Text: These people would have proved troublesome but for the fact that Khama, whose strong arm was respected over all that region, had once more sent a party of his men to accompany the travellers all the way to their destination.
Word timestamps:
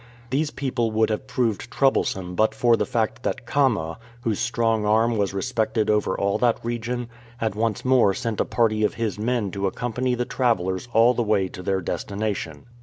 These 0.31 0.49
people 0.49 0.89
would 0.89 1.11
have 1.11 1.27
proved 1.27 1.69
troublesome 1.69 2.33
but 2.33 2.55
for 2.55 2.75
the 2.75 2.87
fact 2.87 3.21
that 3.21 3.45
Khama, 3.45 3.97
whose 4.21 4.39
strong 4.39 4.83
arm 4.83 5.15
was 5.15 5.31
respected 5.31 5.91
over 5.91 6.19
all 6.19 6.39
that 6.39 6.59
region, 6.65 7.07
had 7.37 7.53
once 7.53 7.85
more 7.85 8.15
sent 8.15 8.41
a 8.41 8.45
party 8.45 8.83
of 8.83 8.95
his 8.95 9.19
men 9.19 9.51
to 9.51 9.67
accompany 9.67 10.15
the 10.15 10.25
travellers 10.25 10.87
all 10.91 11.13
the 11.13 11.21
way 11.21 11.47
to 11.49 11.61
their 11.61 11.81
destination. 11.81 12.65